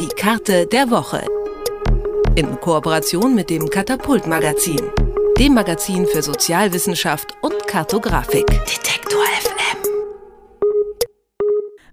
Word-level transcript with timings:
Die 0.00 0.08
Karte 0.08 0.66
der 0.66 0.90
Woche. 0.90 1.22
In 2.34 2.58
Kooperation 2.58 3.34
mit 3.34 3.50
dem 3.50 3.68
Katapult 3.68 4.26
Magazin, 4.26 4.80
dem 5.38 5.52
Magazin 5.52 6.06
für 6.06 6.22
Sozialwissenschaft 6.22 7.36
und 7.42 7.66
Kartografik. 7.66 8.46
Detektor 8.46 9.20
FM. 9.42 9.49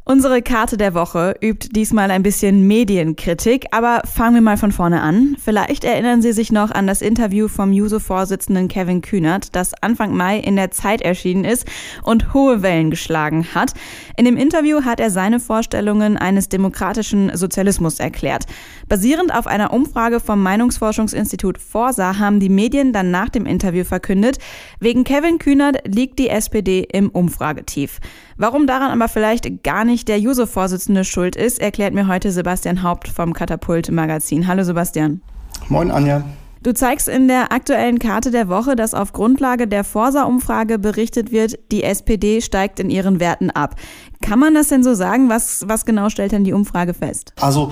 Unsere 0.10 0.42
Karte 0.42 0.78
der 0.78 0.94
Woche 0.94 1.36
übt 1.44 1.68
diesmal 1.74 2.12
ein 2.12 2.24
bisschen 2.24 2.66
Medienkritik, 2.66 3.66
aber 3.72 4.04
fangen 4.06 4.36
wir 4.36 4.42
mal 4.42 4.56
von 4.56 4.72
vorne 4.72 5.02
an. 5.02 5.36
Vielleicht 5.38 5.84
erinnern 5.84 6.22
Sie 6.22 6.32
sich 6.32 6.50
noch 6.50 6.72
an 6.72 6.88
das 6.88 7.02
Interview 7.02 7.50
vom 7.50 7.74
Juso-Vorsitzenden 7.74 8.70
Kevin 8.70 9.02
Kühnert, 9.02 9.54
das 9.54 9.74
Anfang 9.84 10.16
Mai 10.16 10.40
in 10.40 10.56
der 10.56 10.72
Zeit 10.72 11.02
erschienen 11.02 11.44
ist 11.44 11.68
und 12.04 12.34
hohe 12.34 12.62
Wellen 12.62 12.90
geschlagen 12.90 13.54
hat. 13.54 13.74
In 14.16 14.24
dem 14.24 14.38
Interview 14.38 14.86
hat 14.86 15.02
er 15.02 15.12
seine 15.12 15.42
Vorstellungen 15.42 16.16
eines 16.16 16.48
demokratischen 16.48 17.36
Sozialismus 17.36 18.00
erklärt. 18.00 18.46
Basierend 18.88 19.36
auf 19.36 19.46
einer 19.46 19.74
Umfrage 19.74 20.22
vom 20.22 20.42
Meinungsforschungsinstitut 20.42 21.58
Forsa 21.58 22.18
haben 22.18 22.40
die 22.40 22.48
Medien 22.48 22.94
dann 22.94 23.12
nach 23.12 23.28
dem 23.28 23.46
Interview 23.46 23.84
verkündet, 23.84 24.38
wegen 24.80 25.04
Kevin 25.04 25.38
Kühnert 25.38 25.86
liegt 25.86 26.18
die 26.18 26.30
SPD 26.30 26.88
im 26.90 27.10
Umfragetief. 27.10 28.00
Warum 28.38 28.68
daran 28.68 28.92
aber 28.92 29.10
vielleicht 29.10 29.64
gar 29.64 29.84
nicht 29.84 29.97
der 30.06 30.20
Juso-Vorsitzende 30.20 31.04
schuld 31.04 31.36
ist, 31.36 31.60
erklärt 31.60 31.94
mir 31.94 32.08
heute 32.08 32.32
Sebastian 32.32 32.84
Haupt 32.84 33.08
vom 33.08 33.34
Katapult 33.34 33.92
Magazin. 33.92 34.48
Hallo 34.48 34.64
Sebastian. 34.64 35.22
Moin 35.70 35.92
Anja. 35.92 36.24
Du 36.64 36.74
zeigst 36.74 37.08
in 37.08 37.28
der 37.28 37.52
aktuellen 37.52 38.00
Karte 38.00 38.32
der 38.32 38.50
Woche, 38.50 38.76
dass 38.76 38.94
auf 38.94 39.14
Grundlage 39.14 39.68
der 39.68 39.84
Forsa-Umfrage 39.84 40.80
berichtet 40.80 41.32
wird, 41.32 41.58
die 41.72 41.84
SPD 41.84 42.42
steigt 42.42 42.80
in 42.80 42.90
ihren 42.90 43.20
Werten 43.20 43.52
ab. 43.52 43.76
Kann 44.22 44.40
man 44.40 44.54
das 44.54 44.70
denn 44.70 44.84
so 44.84 44.94
sagen? 44.94 45.30
Was, 45.30 45.66
was 45.68 45.86
genau 45.86 46.10
stellt 46.10 46.32
denn 46.32 46.44
die 46.44 46.54
Umfrage 46.54 46.94
fest? 46.94 47.34
Also 47.40 47.72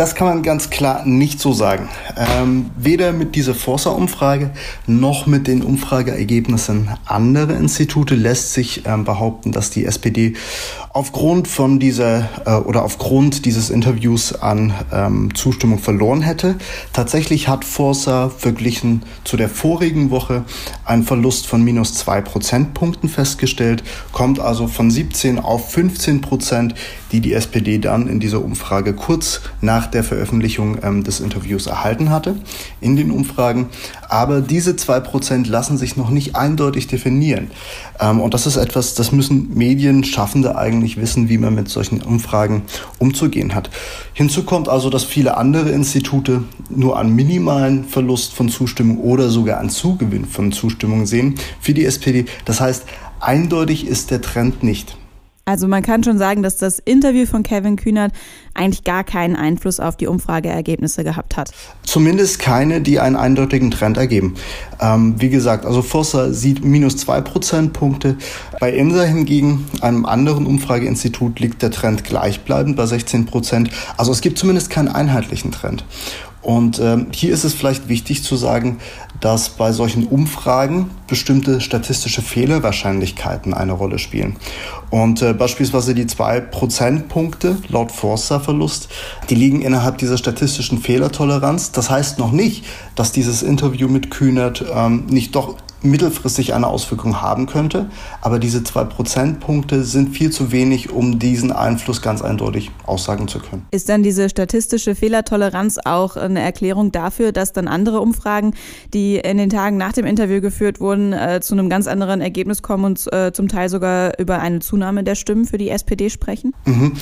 das 0.00 0.14
kann 0.14 0.28
man 0.28 0.42
ganz 0.42 0.70
klar 0.70 1.04
nicht 1.04 1.40
so 1.40 1.52
sagen. 1.52 1.88
Ähm, 2.16 2.70
weder 2.78 3.12
mit 3.12 3.34
dieser 3.34 3.54
Forsa-Umfrage 3.54 4.50
noch 4.86 5.26
mit 5.26 5.46
den 5.46 5.62
Umfrageergebnissen 5.62 6.88
anderer 7.04 7.56
Institute 7.56 8.14
lässt 8.14 8.54
sich 8.54 8.86
ähm, 8.86 9.04
behaupten, 9.04 9.52
dass 9.52 9.68
die 9.68 9.84
SPD 9.84 10.34
aufgrund 10.92 11.48
von 11.48 11.78
dieser 11.78 12.28
äh, 12.46 12.54
oder 12.54 12.82
aufgrund 12.82 13.44
dieses 13.44 13.68
Interviews 13.68 14.32
an 14.32 14.72
ähm, 14.92 15.34
Zustimmung 15.34 15.78
verloren 15.78 16.22
hätte. 16.22 16.56
Tatsächlich 16.92 17.48
hat 17.48 17.64
Forsa 17.64 18.30
verglichen 18.30 19.02
zu 19.24 19.36
der 19.36 19.48
vorigen 19.48 20.10
Woche 20.10 20.44
einen 20.84 21.02
Verlust 21.02 21.46
von 21.46 21.62
minus 21.62 21.94
zwei 21.94 22.20
Prozentpunkten 22.20 23.08
festgestellt, 23.08 23.84
kommt 24.12 24.40
also 24.40 24.66
von 24.66 24.90
17 24.90 25.38
auf 25.38 25.70
15 25.80 26.20
Prozent, 26.20 26.74
die 27.10 27.20
die 27.20 27.32
SPD 27.32 27.78
dann 27.78 28.06
in 28.06 28.20
dieser 28.20 28.44
Umfrage 28.44 28.92
kurz 28.92 29.40
nach 29.62 29.86
der 29.86 30.04
Veröffentlichung 30.04 30.76
ähm, 30.82 31.04
des 31.04 31.20
Interviews 31.20 31.66
erhalten 31.66 32.10
hatte 32.10 32.36
in 32.82 32.96
den 32.96 33.10
Umfragen. 33.10 33.70
Aber 34.08 34.42
diese 34.42 34.76
zwei 34.76 35.00
Prozent 35.00 35.46
lassen 35.46 35.78
sich 35.78 35.96
noch 35.96 36.10
nicht 36.10 36.36
eindeutig 36.36 36.86
definieren. 36.86 37.50
Ähm, 37.98 38.20
und 38.20 38.34
das 38.34 38.46
ist 38.46 38.56
etwas, 38.56 38.94
das 38.94 39.10
müssen 39.10 39.54
Medienschaffende 39.54 40.58
eigentlich 40.58 41.00
wissen, 41.00 41.30
wie 41.30 41.38
man 41.38 41.54
mit 41.54 41.70
solchen 41.70 42.02
Umfragen 42.02 42.62
umzugehen 42.98 43.54
hat. 43.54 43.70
Hinzu 44.12 44.42
kommt 44.42 44.68
also, 44.68 44.90
dass 44.90 45.04
viele 45.04 45.38
andere 45.38 45.70
Institute 45.70 46.42
nur 46.68 46.98
einen 46.98 47.14
minimalen 47.14 47.84
Verlust 47.84 48.34
von 48.34 48.50
Zustimmung 48.50 48.98
oder 48.98 49.30
sogar 49.30 49.60
einen 49.60 49.70
Zugewinn 49.70 50.26
von 50.26 50.52
Zustimmung 50.52 51.06
sehen 51.06 51.36
für 51.58 51.72
die 51.72 51.86
SPD. 51.86 52.26
Das 52.44 52.60
heißt, 52.60 52.84
eindeutig 53.20 53.86
ist 53.86 54.10
der 54.10 54.20
Trend 54.20 54.62
nicht. 54.62 54.98
Also 55.44 55.66
man 55.66 55.82
kann 55.82 56.04
schon 56.04 56.18
sagen, 56.18 56.42
dass 56.42 56.58
das 56.58 56.78
Interview 56.78 57.26
von 57.26 57.42
Kevin 57.42 57.76
Kühnert 57.76 58.12
eigentlich 58.54 58.84
gar 58.84 59.04
keinen 59.04 59.36
Einfluss 59.36 59.80
auf 59.80 59.96
die 59.96 60.06
Umfrageergebnisse 60.06 61.02
gehabt 61.02 61.36
hat. 61.36 61.50
Zumindest 61.82 62.38
keine, 62.38 62.80
die 62.80 63.00
einen 63.00 63.16
eindeutigen 63.16 63.70
Trend 63.70 63.96
ergeben. 63.96 64.34
Ähm, 64.80 65.14
wie 65.18 65.28
gesagt, 65.28 65.66
also 65.66 65.82
Forster 65.82 66.32
sieht 66.32 66.64
minus 66.64 66.98
zwei 66.98 67.20
Prozentpunkte. 67.20 68.16
Bei 68.60 68.72
INSA 68.72 69.02
hingegen, 69.02 69.66
einem 69.80 70.04
anderen 70.04 70.46
Umfrageinstitut, 70.46 71.40
liegt 71.40 71.62
der 71.62 71.70
Trend 71.70 72.04
gleichbleibend 72.04 72.76
bei 72.76 72.86
16 72.86 73.26
Prozent. 73.26 73.70
Also 73.96 74.12
es 74.12 74.20
gibt 74.20 74.38
zumindest 74.38 74.70
keinen 74.70 74.88
einheitlichen 74.88 75.50
Trend. 75.50 75.84
Und 76.42 76.80
ähm, 76.80 77.08
hier 77.12 77.34
ist 77.34 77.44
es 77.44 77.52
vielleicht 77.52 77.88
wichtig 77.88 78.22
zu 78.22 78.36
sagen, 78.36 78.78
dass 79.20 79.50
bei 79.50 79.72
solchen 79.72 80.06
Umfragen 80.06 80.90
bestimmte 81.06 81.60
statistische 81.60 82.22
Fehlerwahrscheinlichkeiten 82.22 83.52
eine 83.52 83.72
Rolle 83.72 83.98
spielen. 83.98 84.36
Und 84.88 85.20
äh, 85.20 85.34
beispielsweise 85.34 85.94
die 85.94 86.06
zwei 86.06 86.40
Prozentpunkte 86.40 87.58
laut 87.68 87.92
Forster-Verlust, 87.92 88.88
die 89.28 89.34
liegen 89.34 89.60
innerhalb 89.60 89.98
dieser 89.98 90.16
statistischen 90.16 90.78
Fehlertoleranz. 90.78 91.72
Das 91.72 91.90
heißt 91.90 92.18
noch 92.18 92.32
nicht, 92.32 92.64
dass 92.94 93.12
dieses 93.12 93.42
Interview 93.42 93.88
mit 93.88 94.10
Kühnert 94.10 94.64
ähm, 94.74 95.06
nicht 95.06 95.34
doch 95.34 95.56
mittelfristig 95.82 96.54
eine 96.54 96.66
Auswirkung 96.66 97.20
haben 97.20 97.46
könnte. 97.46 97.90
Aber 98.20 98.38
diese 98.38 98.62
zwei 98.64 98.84
Prozentpunkte 98.84 99.84
sind 99.84 100.14
viel 100.14 100.30
zu 100.30 100.52
wenig, 100.52 100.90
um 100.90 101.18
diesen 101.18 101.52
Einfluss 101.52 102.02
ganz 102.02 102.22
eindeutig 102.22 102.70
aussagen 102.86 103.28
zu 103.28 103.38
können. 103.38 103.66
Ist 103.70 103.88
dann 103.88 104.02
diese 104.02 104.28
statistische 104.28 104.94
Fehlertoleranz 104.94 105.78
auch 105.84 106.16
eine 106.16 106.40
Erklärung 106.40 106.92
dafür, 106.92 107.32
dass 107.32 107.52
dann 107.52 107.68
andere 107.68 108.00
Umfragen, 108.00 108.54
die 108.92 109.16
in 109.16 109.38
den 109.38 109.50
Tagen 109.50 109.76
nach 109.76 109.92
dem 109.92 110.06
Interview 110.06 110.40
geführt 110.40 110.80
wurden, 110.80 111.12
äh, 111.12 111.40
zu 111.42 111.54
einem 111.54 111.68
ganz 111.68 111.86
anderen 111.86 112.20
Ergebnis 112.20 112.62
kommen 112.62 112.84
und 112.84 113.12
äh, 113.12 113.32
zum 113.32 113.48
Teil 113.48 113.68
sogar 113.68 114.18
über 114.18 114.40
eine 114.40 114.60
Zunahme 114.60 115.04
der 115.04 115.14
Stimmen 115.14 115.46
für 115.46 115.58
die 115.58 115.70
SPD 115.70 116.10
sprechen? 116.10 116.54
Mhm. 116.64 116.92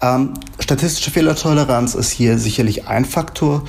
Ähm, 0.00 0.34
statistische 0.58 1.10
Fehlertoleranz 1.10 1.94
ist 1.94 2.10
hier 2.10 2.38
sicherlich 2.38 2.86
ein 2.88 3.04
Faktor. 3.04 3.64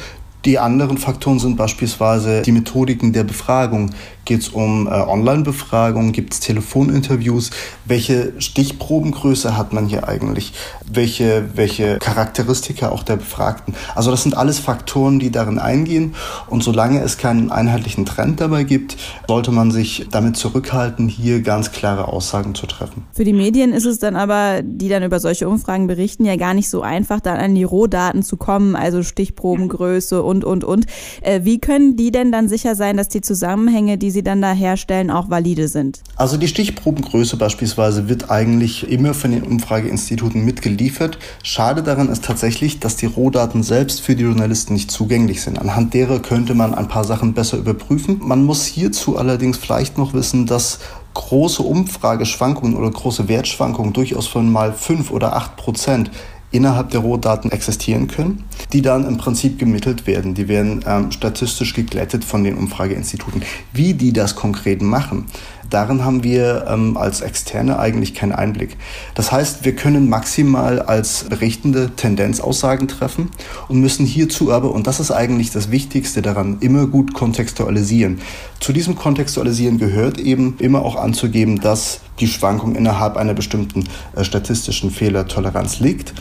Die 0.45 0.57
anderen 0.57 0.97
Faktoren 0.97 1.37
sind 1.37 1.55
beispielsweise 1.55 2.41
die 2.41 2.51
Methodiken 2.51 3.13
der 3.13 3.23
Befragung. 3.23 3.91
Geht 4.31 4.43
es 4.43 4.47
um 4.47 4.87
äh, 4.87 4.91
Online-Befragungen? 4.91 6.13
Gibt 6.13 6.31
es 6.31 6.39
Telefoninterviews? 6.39 7.49
Welche 7.83 8.31
Stichprobengröße 8.37 9.57
hat 9.57 9.73
man 9.73 9.87
hier 9.87 10.07
eigentlich? 10.07 10.53
Welche, 10.89 11.49
welche 11.53 11.97
Charakteristika 11.97 12.91
auch 12.91 13.03
der 13.03 13.17
Befragten? 13.17 13.73
Also 13.93 14.09
das 14.09 14.23
sind 14.23 14.37
alles 14.37 14.59
Faktoren, 14.59 15.19
die 15.19 15.31
darin 15.31 15.59
eingehen. 15.59 16.15
Und 16.47 16.63
solange 16.63 17.01
es 17.01 17.17
keinen 17.17 17.51
einheitlichen 17.51 18.05
Trend 18.05 18.39
dabei 18.39 18.63
gibt, 18.63 18.95
sollte 19.27 19.51
man 19.51 19.69
sich 19.69 20.07
damit 20.09 20.37
zurückhalten, 20.37 21.09
hier 21.09 21.41
ganz 21.41 21.73
klare 21.73 22.07
Aussagen 22.07 22.55
zu 22.55 22.67
treffen. 22.67 23.03
Für 23.11 23.25
die 23.25 23.33
Medien 23.33 23.73
ist 23.73 23.85
es 23.85 23.99
dann 23.99 24.15
aber, 24.15 24.61
die 24.63 24.87
dann 24.87 25.03
über 25.03 25.19
solche 25.19 25.49
Umfragen 25.49 25.87
berichten, 25.87 26.23
ja 26.23 26.37
gar 26.37 26.53
nicht 26.53 26.69
so 26.69 26.83
einfach, 26.83 27.19
dann 27.19 27.35
an 27.35 27.53
die 27.53 27.65
Rohdaten 27.65 28.23
zu 28.23 28.37
kommen, 28.37 28.77
also 28.77 29.03
Stichprobengröße 29.03 30.23
und, 30.23 30.45
und, 30.45 30.63
und. 30.63 30.85
Äh, 31.19 31.41
wie 31.43 31.59
können 31.59 31.97
die 31.97 32.11
denn 32.11 32.31
dann 32.31 32.47
sicher 32.47 32.75
sein, 32.75 32.95
dass 32.95 33.09
die 33.09 33.19
Zusammenhänge, 33.19 33.97
die 33.97 34.11
sie 34.11 34.20
dann 34.23 34.41
da 34.41 34.51
herstellen, 34.51 35.09
auch 35.09 35.29
valide 35.29 35.67
sind? 35.67 36.01
Also 36.15 36.37
die 36.37 36.47
Stichprobengröße 36.47 37.37
beispielsweise 37.37 38.09
wird 38.09 38.29
eigentlich 38.29 38.89
immer 38.89 39.13
von 39.13 39.31
den 39.31 39.43
Umfrageinstituten 39.43 40.43
mitgeliefert. 40.43 41.17
Schade 41.43 41.83
daran 41.83 42.09
ist 42.09 42.23
tatsächlich, 42.23 42.79
dass 42.79 42.95
die 42.95 43.05
Rohdaten 43.05 43.63
selbst 43.63 44.01
für 44.01 44.15
die 44.15 44.23
Journalisten 44.23 44.73
nicht 44.73 44.91
zugänglich 44.91 45.41
sind. 45.41 45.59
Anhand 45.59 45.93
derer 45.93 46.19
könnte 46.19 46.53
man 46.53 46.73
ein 46.73 46.87
paar 46.87 47.03
Sachen 47.03 47.33
besser 47.33 47.57
überprüfen. 47.57 48.19
Man 48.21 48.43
muss 48.45 48.65
hierzu 48.65 49.17
allerdings 49.17 49.57
vielleicht 49.57 49.97
noch 49.97 50.13
wissen, 50.13 50.45
dass 50.45 50.79
große 51.13 51.61
Umfrageschwankungen 51.63 52.75
oder 52.75 52.89
große 52.89 53.27
Wertschwankungen 53.27 53.93
durchaus 53.93 54.27
von 54.27 54.51
mal 54.51 54.73
fünf 54.73 55.11
oder 55.11 55.35
acht 55.35 55.57
Prozent 55.57 56.11
innerhalb 56.51 56.89
der 56.91 56.99
Rohdaten 56.99 57.51
existieren 57.51 58.07
können, 58.07 58.43
die 58.73 58.81
dann 58.81 59.05
im 59.05 59.17
Prinzip 59.17 59.59
gemittelt 59.59 60.07
werden. 60.07 60.33
Die 60.33 60.47
werden 60.47 60.83
ähm, 60.87 61.11
statistisch 61.11 61.73
geglättet 61.73 62.23
von 62.23 62.43
den 62.43 62.57
Umfrageinstituten. 62.57 63.43
Wie 63.73 63.93
die 63.93 64.13
das 64.13 64.35
konkret 64.35 64.81
machen, 64.81 65.25
darin 65.71 66.05
haben 66.05 66.23
wir 66.23 66.65
ähm, 66.67 66.97
als 66.97 67.21
Externe 67.21 67.79
eigentlich 67.79 68.13
keinen 68.13 68.33
Einblick. 68.33 68.77
Das 69.15 69.31
heißt, 69.31 69.65
wir 69.65 69.75
können 69.75 70.09
maximal 70.09 70.81
als 70.81 71.25
berichtende 71.25 71.91
Tendenzaussagen 71.95 72.87
treffen 72.87 73.29
und 73.67 73.79
müssen 73.79 74.05
hierzu 74.05 74.51
aber, 74.51 74.71
und 74.71 74.87
das 74.87 74.99
ist 74.99 75.11
eigentlich 75.11 75.51
das 75.51 75.71
Wichtigste 75.71 76.21
daran, 76.21 76.57
immer 76.59 76.87
gut 76.87 77.13
kontextualisieren. 77.13 78.19
Zu 78.59 78.73
diesem 78.73 78.95
Kontextualisieren 78.95 79.79
gehört 79.79 80.19
eben 80.19 80.55
immer 80.59 80.83
auch 80.83 80.95
anzugeben, 80.95 81.59
dass 81.61 82.01
die 82.19 82.27
Schwankung 82.27 82.75
innerhalb 82.75 83.17
einer 83.17 83.33
bestimmten 83.33 83.85
äh, 84.15 84.23
statistischen 84.23 84.91
Fehlertoleranz 84.91 85.79
liegt. 85.79 86.13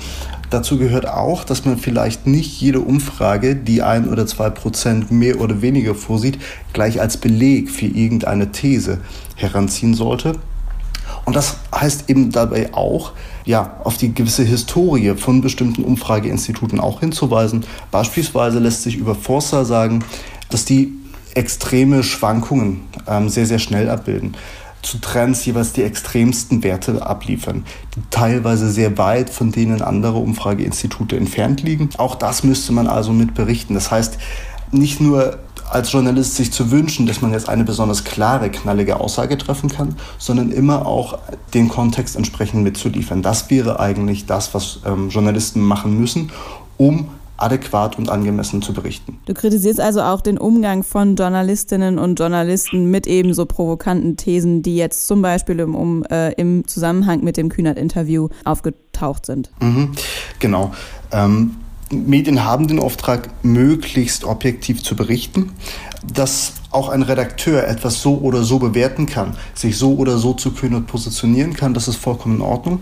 Dazu 0.50 0.78
gehört 0.78 1.06
auch, 1.08 1.44
dass 1.44 1.64
man 1.64 1.78
vielleicht 1.78 2.26
nicht 2.26 2.60
jede 2.60 2.80
Umfrage, 2.80 3.54
die 3.54 3.82
ein 3.82 4.08
oder 4.08 4.26
zwei 4.26 4.50
Prozent 4.50 5.12
mehr 5.12 5.40
oder 5.40 5.62
weniger 5.62 5.94
vorsieht, 5.94 6.38
gleich 6.72 7.00
als 7.00 7.16
Beleg 7.16 7.70
für 7.70 7.86
irgendeine 7.86 8.50
These 8.50 8.98
heranziehen 9.36 9.94
sollte. 9.94 10.34
Und 11.24 11.36
das 11.36 11.56
heißt 11.72 12.10
eben 12.10 12.32
dabei 12.32 12.74
auch, 12.74 13.12
ja, 13.44 13.76
auf 13.84 13.96
die 13.96 14.12
gewisse 14.12 14.42
Historie 14.42 15.14
von 15.16 15.40
bestimmten 15.40 15.84
Umfrageinstituten 15.84 16.80
auch 16.80 17.00
hinzuweisen. 17.00 17.64
Beispielsweise 17.92 18.58
lässt 18.58 18.82
sich 18.82 18.96
über 18.96 19.14
Forster 19.14 19.64
sagen, 19.64 20.04
dass 20.48 20.64
die 20.64 20.92
extreme 21.34 22.02
Schwankungen 22.02 22.80
ähm, 23.06 23.28
sehr, 23.28 23.46
sehr 23.46 23.60
schnell 23.60 23.88
abbilden. 23.88 24.34
Zu 24.82 24.98
Trends 24.98 25.44
jeweils 25.44 25.72
die 25.72 25.82
extremsten 25.82 26.62
Werte 26.62 27.04
abliefern, 27.04 27.64
die 27.94 28.02
teilweise 28.10 28.70
sehr 28.70 28.98
weit 28.98 29.30
von 29.30 29.52
denen 29.52 29.82
andere 29.82 30.18
Umfrageinstitute 30.18 31.16
entfernt 31.16 31.62
liegen. 31.62 31.90
Auch 31.98 32.14
das 32.14 32.44
müsste 32.44 32.72
man 32.72 32.86
also 32.86 33.12
mit 33.12 33.34
berichten. 33.34 33.74
Das 33.74 33.90
heißt, 33.90 34.18
nicht 34.72 35.00
nur 35.00 35.38
als 35.70 35.92
Journalist 35.92 36.34
sich 36.34 36.52
zu 36.52 36.70
wünschen, 36.70 37.06
dass 37.06 37.20
man 37.22 37.32
jetzt 37.32 37.48
eine 37.48 37.64
besonders 37.64 38.04
klare, 38.04 38.50
knallige 38.50 38.98
Aussage 38.98 39.38
treffen 39.38 39.70
kann, 39.70 39.96
sondern 40.18 40.50
immer 40.50 40.86
auch 40.86 41.18
den 41.54 41.68
Kontext 41.68 42.16
entsprechend 42.16 42.64
mitzuliefern. 42.64 43.22
Das 43.22 43.50
wäre 43.50 43.78
eigentlich 43.78 44.26
das, 44.26 44.52
was 44.52 44.80
ähm, 44.84 45.10
Journalisten 45.10 45.60
machen 45.60 45.98
müssen, 45.98 46.32
um 46.76 47.08
adäquat 47.40 47.98
und 47.98 48.10
angemessen 48.10 48.62
zu 48.62 48.72
berichten. 48.72 49.18
Du 49.26 49.34
kritisierst 49.34 49.80
also 49.80 50.02
auch 50.02 50.20
den 50.20 50.38
Umgang 50.38 50.82
von 50.82 51.16
Journalistinnen 51.16 51.98
und 51.98 52.18
Journalisten 52.18 52.90
mit 52.90 53.06
ebenso 53.06 53.46
provokanten 53.46 54.16
Thesen, 54.16 54.62
die 54.62 54.76
jetzt 54.76 55.06
zum 55.06 55.22
Beispiel 55.22 55.60
im, 55.60 55.74
um, 55.74 56.04
äh, 56.04 56.32
im 56.32 56.66
Zusammenhang 56.66 57.22
mit 57.24 57.36
dem 57.36 57.48
Kühnert-Interview 57.48 58.28
aufgetaucht 58.44 59.26
sind. 59.26 59.50
Mhm, 59.60 59.92
genau. 60.38 60.72
Ähm, 61.12 61.56
Medien 61.90 62.44
haben 62.44 62.68
den 62.68 62.78
Auftrag, 62.78 63.28
möglichst 63.42 64.24
objektiv 64.24 64.82
zu 64.82 64.96
berichten. 64.96 65.52
Dass 66.14 66.54
auch 66.70 66.88
ein 66.88 67.02
Redakteur 67.02 67.66
etwas 67.66 68.00
so 68.00 68.18
oder 68.18 68.42
so 68.42 68.58
bewerten 68.58 69.06
kann, 69.06 69.36
sich 69.54 69.76
so 69.76 69.96
oder 69.96 70.16
so 70.16 70.32
zu 70.32 70.52
Kühnert 70.52 70.86
positionieren 70.86 71.54
kann, 71.54 71.74
das 71.74 71.88
ist 71.88 71.96
vollkommen 71.96 72.36
in 72.36 72.42
Ordnung 72.42 72.80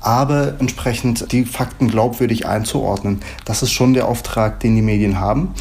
aber 0.00 0.54
entsprechend 0.58 1.30
die 1.32 1.44
Fakten 1.44 1.88
glaubwürdig 1.88 2.46
einzuordnen. 2.46 3.20
Das 3.44 3.62
ist 3.62 3.72
schon 3.72 3.94
der 3.94 4.08
Auftrag, 4.08 4.60
den 4.60 4.74
die 4.74 4.82
Medien 4.82 5.20
haben. 5.20 5.54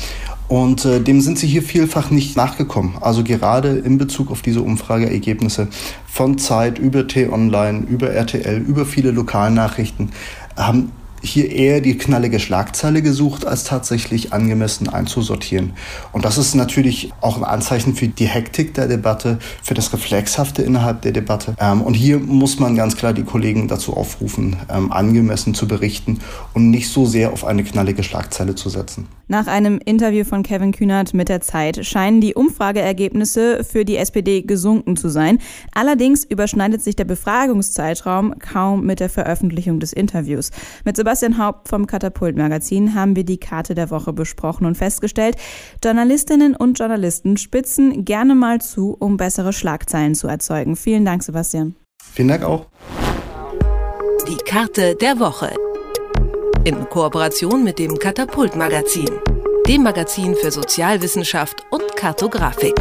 Und 0.48 0.84
äh, 0.86 1.00
dem 1.00 1.22
sind 1.22 1.38
sie 1.38 1.48
hier 1.48 1.62
vielfach 1.62 2.10
nicht 2.10 2.36
nachgekommen. 2.36 2.96
Also 3.02 3.24
gerade 3.24 3.78
in 3.78 4.00
Bezug 4.00 4.32
auf 4.32 4.42
diese 4.42 4.62
Umfrageergebnisse 4.62 5.68
von 6.08 6.40
Zeit 6.40 6.80
über 6.80 7.08
T-Online, 7.08 7.86
über 7.88 8.10
RTL, 8.10 8.58
über 8.58 8.86
viele 8.86 9.12
Lokalnachrichten 9.12 10.10
haben 10.56 10.92
hier 11.22 11.52
eher 11.52 11.82
die 11.82 11.98
knallige 11.98 12.40
Schlagzeile 12.40 13.02
gesucht, 13.02 13.46
als 13.46 13.64
tatsächlich 13.64 14.34
angemessen 14.34 14.90
einzusortieren. 14.90 15.74
Und 16.12 16.26
das 16.26 16.38
ist 16.38 16.56
natürlich 16.56 17.12
auch 17.22 17.38
ein 17.38 17.44
Anzeichen 17.44 17.96
für 17.96 18.08
die 18.08 18.28
Hektik 18.28 18.74
der 18.74 18.88
Debatte, 18.88 19.40
für 19.62 19.74
das 19.74 19.92
Reflexhafte 19.94 20.62
innerhalb 20.62 21.02
der 21.02 21.12
Debatte. 21.12 21.56
Ähm, 21.60 21.82
und 21.82 21.94
hier 21.94 22.20
muss 22.20 22.60
man 22.60 22.76
ganz 22.76 22.96
klar 22.96 23.14
die 23.14 23.24
Kollegen 23.24 23.68
dazu 23.68 23.96
aufrufen, 23.96 24.56
ähm, 24.70 24.92
angemessen 24.92 25.54
zu 25.54 25.68
berichten 25.68 26.20
und 26.54 26.70
nicht 26.70 26.90
so 26.90 27.06
sehr 27.06 27.34
auf 27.34 27.46
eine 27.46 27.64
knallige 27.64 28.04
Schlagzeile 28.04 28.56
zu 28.56 28.70
setzen. 28.70 29.08
Nach 29.28 29.46
einem 29.46 29.80
Interview 29.86 30.24
von 30.24 30.42
Kevin 30.42 30.72
Kühnert 30.72 31.14
mit 31.14 31.30
der 31.30 31.40
Zeit 31.42 31.86
scheinen 31.86 32.20
die 32.20 32.34
Umfrageergebnisse 32.34 33.64
für 33.64 33.86
die 33.86 33.98
SPD 33.98 34.42
gesunken 34.42 34.98
zu 34.98 35.08
sein. 35.10 35.38
Allerdings 35.72 36.24
überschneidet 36.24 36.82
sich 36.82 36.96
der 36.96 37.04
Befragungszeitraum 37.06 38.40
kaum 38.40 38.88
mit 38.88 39.00
der 39.00 39.10
Veröffentlichung 39.10 39.80
des 39.80 39.94
Interviews. 39.94 40.50
Mit 40.84 40.98
Sebastian 40.98 41.09
Haupt 41.38 41.70
vom 41.70 41.88
Katapult 41.88 42.38
Magazin 42.38 42.94
haben 42.94 43.16
wir 43.16 43.24
die 43.24 43.40
Karte 43.40 43.74
der 43.74 43.90
Woche 43.90 44.14
besprochen 44.14 44.66
und 44.66 44.76
festgestellt, 44.76 45.36
Journalistinnen 45.84 46.56
und 46.56 46.78
Journalisten 46.78 47.38
spitzen 47.38 48.06
gerne 48.06 48.36
mal 48.36 48.62
zu, 48.62 48.96
um 49.00 49.18
bessere 49.18 49.52
Schlagzeilen 49.52 50.14
zu 50.14 50.28
erzeugen. 50.28 50.76
Vielen 50.76 51.06
Dank, 51.06 51.24
Sebastian. 51.24 51.76
Vielen 52.14 52.28
Dank 52.28 52.44
auch. 52.44 52.68
Die 54.28 54.38
Karte 54.38 54.96
der 54.96 55.20
Woche 55.20 55.54
in 56.64 56.88
Kooperation 56.90 57.64
mit 57.64 57.80
dem 57.80 57.98
Katapult 57.98 58.56
Magazin, 58.56 59.10
dem 59.68 59.84
Magazin 59.84 60.36
für 60.36 60.52
Sozialwissenschaft 60.52 61.66
und 61.72 61.96
Kartografik. 61.96 62.76